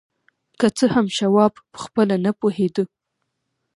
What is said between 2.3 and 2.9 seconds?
پوهېده